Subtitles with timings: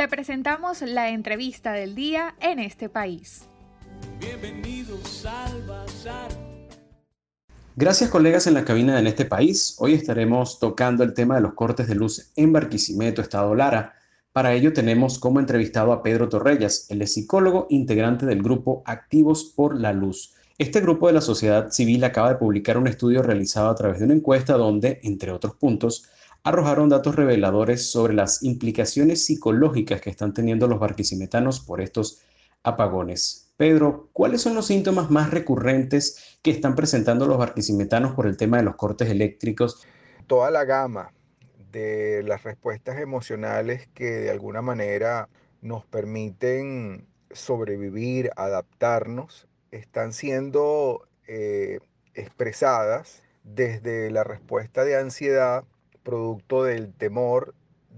[0.00, 3.50] Te presentamos la entrevista del día en este país.
[4.18, 6.30] Bienvenidos al Bazar.
[7.76, 9.76] Gracias colegas en la cabina de En este país.
[9.78, 13.92] Hoy estaremos tocando el tema de los cortes de luz en Barquisimeto, Estado Lara.
[14.32, 19.78] Para ello tenemos como entrevistado a Pedro Torrellas, el psicólogo integrante del grupo Activos por
[19.78, 20.32] la Luz.
[20.56, 24.06] Este grupo de la sociedad civil acaba de publicar un estudio realizado a través de
[24.06, 26.06] una encuesta donde, entre otros puntos,
[26.42, 32.22] arrojaron datos reveladores sobre las implicaciones psicológicas que están teniendo los barquisimetanos por estos
[32.62, 33.52] apagones.
[33.56, 38.56] Pedro, ¿cuáles son los síntomas más recurrentes que están presentando los barquisimetanos por el tema
[38.56, 39.86] de los cortes eléctricos?
[40.26, 41.12] Toda la gama
[41.70, 45.28] de las respuestas emocionales que de alguna manera
[45.60, 51.80] nos permiten sobrevivir, adaptarnos están siendo eh,
[52.14, 55.64] expresadas desde la respuesta de ansiedad,
[56.02, 57.54] producto del temor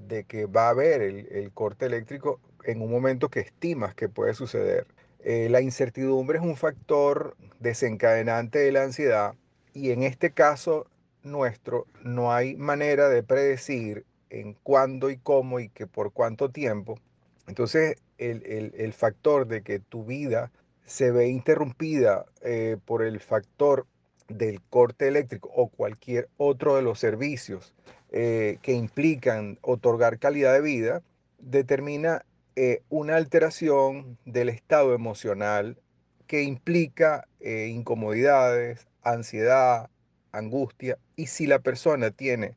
[0.09, 4.35] de que va a haber el, corte eléctrico en un momento que estimas que puede
[4.35, 4.87] suceder.
[5.21, 9.35] Eh, la incertidumbre es un factor desencadenante de la ansiedad
[9.73, 10.87] y en este caso
[11.23, 16.99] nuestro no hay manera de predecir en cuándo y cómo y que por cuánto tiempo.
[17.47, 20.51] Entonces el, el factor de que tu vida
[20.85, 23.87] se ve interrumpida eh, por el factor
[24.29, 27.75] del corte eléctrico o cualquier otro de los servicios
[28.13, 31.03] eh, que implican otorgar calidad de vida,
[31.39, 35.79] determina eh, una alteración del estado emocional
[36.27, 39.91] que implica incomodidades, ansiedad,
[40.31, 42.57] angustia, y si la persona tiene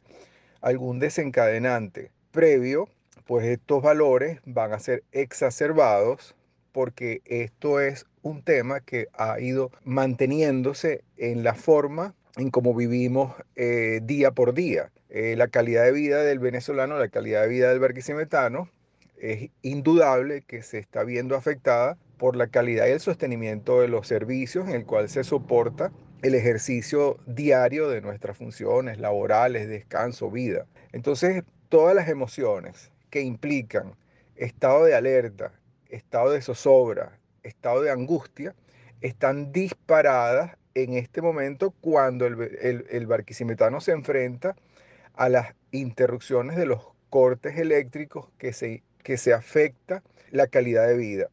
[0.62, 2.88] algún desencadenante previo,
[3.26, 6.36] pues estos valores van a ser exacerbados
[6.72, 13.34] porque esto es un tema que ha ido manteniéndose en la forma en cómo vivimos
[13.56, 14.92] eh, día por día.
[15.10, 18.70] Eh, la calidad de vida del venezolano, la calidad de vida del barquisimetano,
[19.18, 24.08] es indudable que se está viendo afectada por la calidad y el sostenimiento de los
[24.08, 25.92] servicios en el cual se soporta
[26.22, 30.66] el ejercicio diario de nuestras funciones laborales, descanso, vida.
[30.92, 33.96] Entonces, todas las emociones que implican
[34.36, 35.54] estado de alerta,
[35.90, 38.56] estado de zozobra, estado de angustia,
[39.02, 44.56] están disparadas en este momento cuando el, barquisimetano se enfrenta
[45.16, 50.98] a las interrupciones de los cortes eléctricos que se, que se afecta la calidad de
[50.98, 51.30] vida.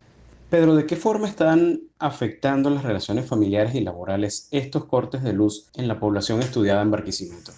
[0.48, 5.70] Pedro, ¿de qué forma están afectando las relaciones familiares y laborales estos cortes de luz
[5.74, 7.52] en la población estudiada en Barquisimeto?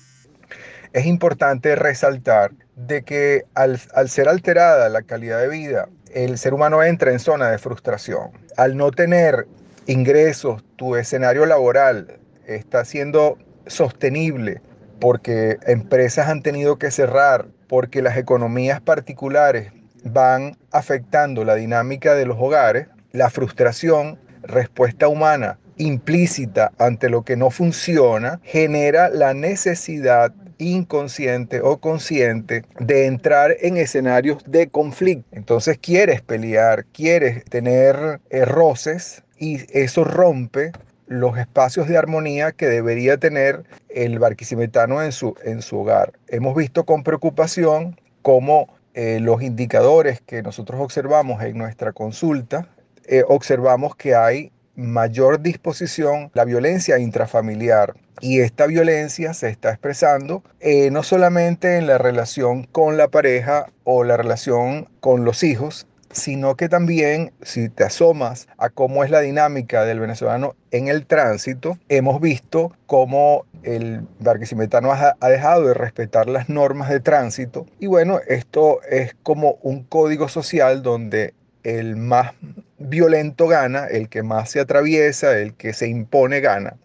[0.92, 6.54] Es importante resaltar de que al, al ser alterada la calidad de vida el ser
[6.54, 8.30] humano entra en zona de frustración.
[8.56, 9.48] Al no tener
[9.86, 14.60] ingresos, tu escenario laboral está siendo sostenible
[15.00, 19.72] porque empresas han tenido que cerrar, porque las economías particulares
[20.04, 27.36] van afectando la dinámica de los hogares, la frustración, respuesta humana implícita ante lo que
[27.36, 35.26] no funciona, genera la necesidad inconsciente o consciente de entrar en escenarios de conflicto.
[35.32, 40.72] Entonces quieres pelear, quieres tener eh, roces y eso rompe
[41.06, 46.12] los espacios de armonía que debería tener el barquisimetano en su, en su hogar.
[46.28, 52.68] Hemos visto con preocupación cómo eh, los indicadores que nosotros observamos en nuestra consulta,
[53.06, 57.94] eh, observamos que hay mayor disposición la violencia intrafamiliar.
[58.20, 63.66] Y esta violencia se está expresando eh, no solamente en la relación con la pareja
[63.82, 69.10] o la relación con los hijos, sino que también si te asomas a cómo es
[69.10, 75.74] la dinámica del venezolano en el tránsito, hemos visto cómo el barquisimetano ha dejado de
[75.74, 77.66] respetar las normas de tránsito.
[77.78, 82.32] Y bueno, esto es como un código social donde el más
[82.78, 86.76] violento gana, el que más se atraviesa, el que se impone gana.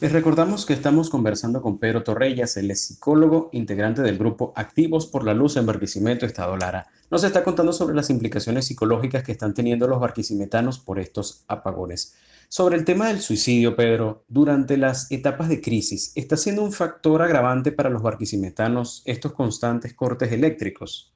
[0.00, 5.24] Les recordamos que estamos conversando con Pedro Torrellas, el psicólogo integrante del grupo Activos por
[5.24, 6.86] la Luz en Barquisimeto, Estado Lara.
[7.10, 12.14] Nos está contando sobre las implicaciones psicológicas que están teniendo los barquisimetanos por estos apagones.
[12.48, 17.20] Sobre el tema del suicidio, Pedro, durante las etapas de crisis, ¿está siendo un factor
[17.20, 21.12] agravante para los barquisimetanos estos constantes cortes eléctricos?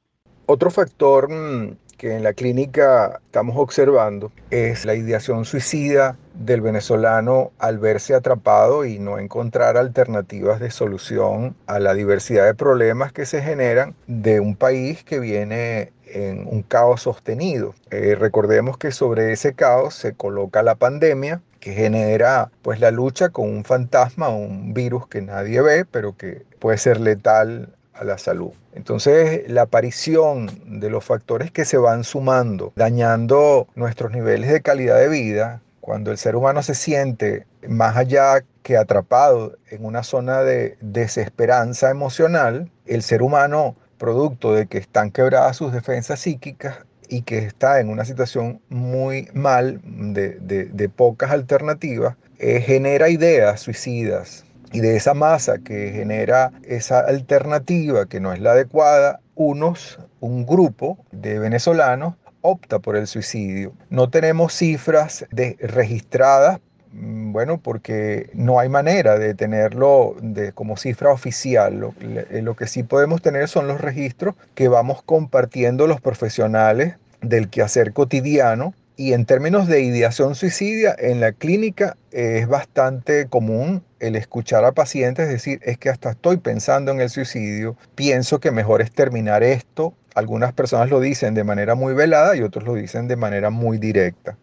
[0.46, 7.52] Otro factor mm, que en la clínica estamos observando es la ideación suicida del venezolano
[7.60, 13.24] al verse atrapado y no encontrar alternativas de solución a la diversidad de problemas que
[13.24, 17.72] se generan de un país que viene en un caos sostenido.
[17.92, 23.28] Eh, recordemos que sobre ese caos se coloca la pandemia que genera pues la lucha
[23.28, 28.18] con un fantasma, un virus que nadie ve, pero que puede ser letal a la
[28.18, 28.52] salud.
[28.74, 34.98] Entonces, la aparición de los factores que se van sumando, dañando nuestros niveles de calidad
[34.98, 40.42] de vida, cuando el ser humano se siente más allá que atrapado en una zona
[40.42, 46.78] de desesperanza emocional, el ser humano, producto de que están quebradas sus defensas psíquicas
[47.08, 54.44] y que está en una situación muy mal, de, pocas alternativas, eh, genera ideas suicidas.
[54.72, 60.46] Y de esa masa que genera esa alternativa que no es la adecuada, unos, un
[60.46, 63.72] grupo de venezolanos opta por el suicidio.
[63.90, 66.60] No tenemos cifras de, registradas
[66.92, 71.78] Mm, bueno, porque no hay manera de tenerlo de, como cifra oficial.
[71.78, 76.96] Lo, eh, lo, que sí podemos tener son los registros que vamos compartiendo los profesionales
[77.22, 78.74] del quehacer cotidiano.
[79.02, 84.70] Y en términos de ideación suicidia, en la clínica es bastante común el escuchar a
[84.70, 89.42] pacientes decir, es que hasta estoy pensando en el suicidio, pienso que mejor es terminar
[89.42, 89.92] esto.
[90.14, 93.76] Algunas personas lo dicen de manera muy velada y otros lo dicen de manera muy
[93.78, 94.38] directa.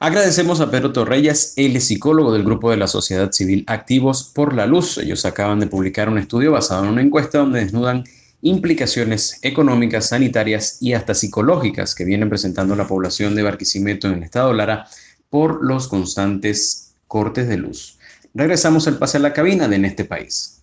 [0.00, 4.66] Agradecemos a Pedro Torreyes, el psicólogo del grupo de la sociedad civil Activos por la
[4.66, 4.98] Luz.
[4.98, 8.02] Ellos acaban de publicar un estudio basado en una encuesta donde desnudan
[8.42, 14.22] implicaciones económicas, sanitarias y hasta psicológicas que vienen presentando la población de Barquisimeto en el
[14.22, 14.86] estado Lara
[15.28, 17.98] por los constantes cortes de luz.
[18.34, 20.62] Regresamos al pase a la cabina de En este país.